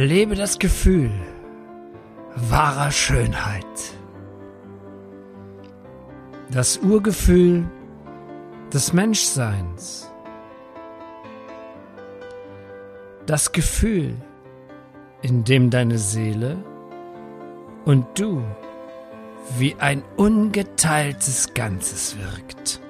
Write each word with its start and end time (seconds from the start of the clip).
Erlebe 0.00 0.34
das 0.34 0.58
Gefühl 0.58 1.10
wahrer 2.34 2.90
Schönheit. 2.90 3.66
Das 6.50 6.78
Urgefühl 6.78 7.66
des 8.72 8.94
Menschseins. 8.94 10.10
Das 13.26 13.52
Gefühl, 13.52 14.14
in 15.20 15.44
dem 15.44 15.68
deine 15.68 15.98
Seele 15.98 16.56
und 17.84 18.06
du 18.18 18.42
wie 19.58 19.76
ein 19.80 20.02
ungeteiltes 20.16 21.52
Ganzes 21.52 22.16
wirkt. 22.16 22.80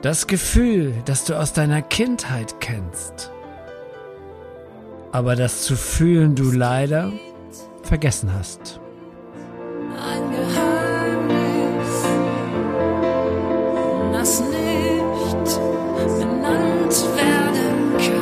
Das 0.00 0.26
Gefühl, 0.26 0.94
das 1.04 1.26
du 1.26 1.38
aus 1.38 1.52
deiner 1.52 1.82
Kindheit 1.82 2.58
kennst, 2.60 3.30
aber 5.12 5.36
das 5.36 5.62
zu 5.62 5.76
fühlen 5.76 6.34
du 6.34 6.50
leider 6.50 7.12
vergessen 7.82 8.32
hast. 8.32 8.80
Ein 9.96 10.30
Geheimnis, 10.30 12.04
das 14.12 14.40
nicht 14.40 15.60
benannt 16.18 17.04
werden 17.16 17.96
kann. 17.98 18.20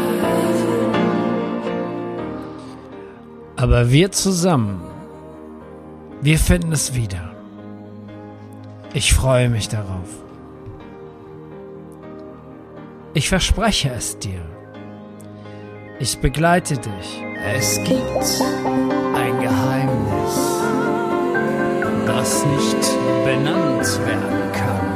Aber 3.57 3.91
wir 3.91 4.11
zusammen, 4.13 4.81
wir 6.23 6.39
finden 6.39 6.73
es 6.73 6.95
wieder. 6.95 7.35
Ich 8.95 9.13
freue 9.13 9.51
mich 9.51 9.69
darauf. 9.69 10.09
Ich 13.15 13.29
verspreche 13.29 13.91
es 13.91 14.19
dir. 14.19 14.41
Ich 16.01 16.17
begleite 16.19 16.77
dich. 16.79 17.25
Es 17.45 17.77
gibt 17.83 18.43
ein 19.17 19.41
Geheimnis, 19.41 20.63
das 22.07 22.47
nicht 22.47 23.25
benannt 23.25 24.07
werden 24.07 24.53
kann. 24.53 24.88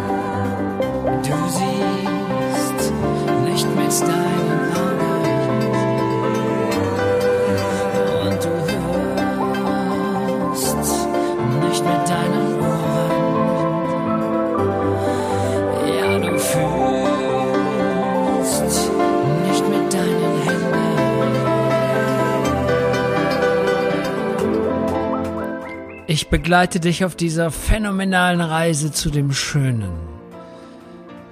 Ich 26.12 26.28
begleite 26.28 26.78
dich 26.78 27.06
auf 27.06 27.16
dieser 27.16 27.50
phänomenalen 27.50 28.42
Reise 28.42 28.92
zu 28.92 29.08
dem 29.08 29.32
Schönen, 29.32 29.94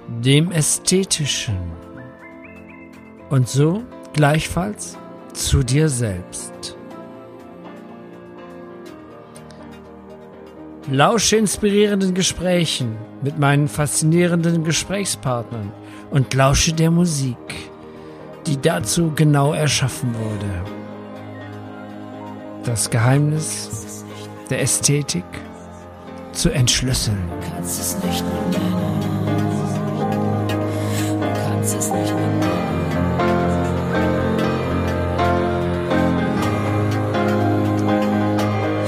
dem 0.07 0.51
Ästhetischen 0.51 1.59
und 3.29 3.47
so 3.47 3.83
gleichfalls 4.13 4.97
zu 5.33 5.61
dir 5.61 5.87
selbst. 5.87 6.75
Lausche 10.89 11.35
inspirierenden 11.37 12.15
Gesprächen 12.15 12.97
mit 13.21 13.37
meinen 13.37 13.67
faszinierenden 13.67 14.63
Gesprächspartnern 14.63 15.71
und 16.09 16.33
lausche 16.33 16.73
der 16.73 16.89
Musik, 16.89 17.37
die 18.47 18.59
dazu 18.59 19.11
genau 19.15 19.53
erschaffen 19.53 20.15
wurde. 20.15 20.49
Das 22.63 22.89
Geheimnis 22.89 23.90
der 24.51 24.61
Ästhetik 24.61 25.23
zu 26.33 26.49
entschlüsseln. 26.49 27.17
kannst 27.41 27.79
es 27.79 27.95
nicht 28.03 28.23
benennen. 28.25 28.99
Du 31.19 31.27
kannst 31.45 31.75
es 31.75 31.89
nicht 31.93 32.13
benennen. 32.13 32.41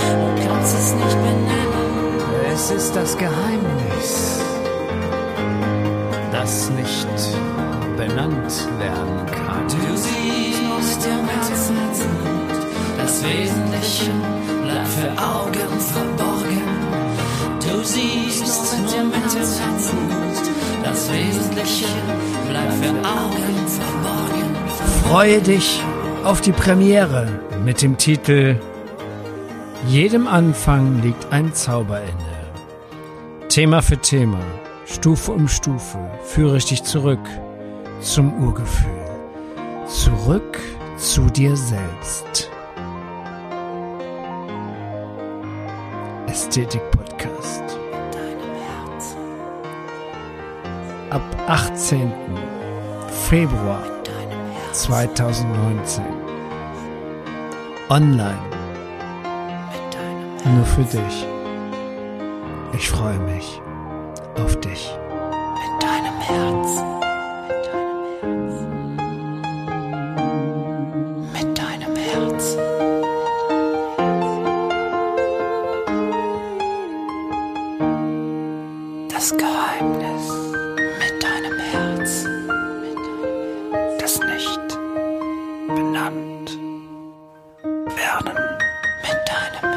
Du 0.10 0.48
kannst 0.48 0.76
es 0.76 0.94
nicht 0.94 1.18
benennen. 1.18 2.54
Es 2.54 2.70
ist 2.70 2.96
das 2.96 3.18
Geheimnis, 3.18 4.42
das 6.32 6.70
nicht 6.72 7.08
benannt 7.96 8.68
werden 8.80 9.26
kann. 9.32 9.68
Du 9.70 9.96
siehst 9.96 11.06
im 11.08 11.28
Herzen, 11.28 12.53
das 13.04 13.22
Wesentliche 13.22 14.12
bleibt 14.64 14.88
für 14.88 15.12
Augen 15.22 15.80
verborgen. 15.80 16.62
Du 17.60 17.84
siehst 17.84 18.46
nur 18.46 18.82
mit 18.82 18.94
dem 18.94 19.12
Herzen, 19.12 19.98
das 20.84 21.12
Wesentliche 21.12 21.88
bleibt 22.50 22.74
für 22.74 22.94
Augen 23.06 23.68
verborgen. 23.68 24.56
Freue 25.10 25.42
dich 25.42 25.82
auf 26.24 26.40
die 26.40 26.54
Premiere 26.54 27.28
mit 27.66 27.82
dem 27.82 27.98
Titel 27.98 28.58
Jedem 29.88 30.28
Anfang 30.28 31.02
liegt 31.02 31.34
ein 31.34 31.54
Zauberende. 31.54 32.14
Thema 33.50 33.82
für 33.82 33.98
Thema, 33.98 34.40
Stufe 34.86 35.34
um 35.34 35.50
Stufe 35.50 36.00
führe 36.24 36.56
ich 36.56 36.66
dich 36.66 36.84
zurück 36.84 37.28
zum 38.00 38.46
Urgefühl, 38.46 38.90
zurück 39.88 40.58
zu 40.98 41.24
dir 41.26 41.58
selbst. 41.58 42.53
Ästhetik 46.28 46.82
Podcast. 46.92 47.64
Ab 51.10 51.22
18. 51.48 52.12
Februar 53.30 53.84
2019. 54.72 56.04
Online. 57.90 58.40
Nur 60.46 60.66
für 60.66 60.84
dich. 60.84 61.28
Ich 62.74 62.90
freue 62.90 63.20
mich 63.20 63.62
auf 64.36 64.60
dich. 64.62 64.92
Mit 65.54 65.84
deinem 65.84 66.20
Herz. 66.20 67.03
Das 79.24 79.38
Geheimnis 79.38 80.34
mit 81.00 81.24
deinem 81.24 81.58
Herz, 81.58 82.26
das 83.98 84.20
nicht 84.20 84.68
benannt 85.70 86.58
werden 87.96 88.38
mit 89.02 89.20
deinem 89.30 89.73